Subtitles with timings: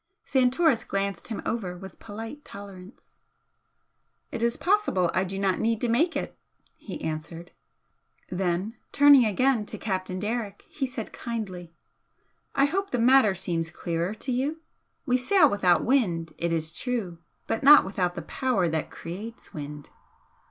[0.25, 3.19] Santoris glanced him over with polite tolerance.
[4.31, 6.35] "It is possible I do not need to make it,"
[6.75, 7.51] he answered,
[8.27, 11.71] then turning again to Captain Derrick he said, kindly,
[12.55, 14.61] "I hope the matter seems clearer to you?
[15.05, 19.91] We sail without wind, it is true, but not without the power that creates wind."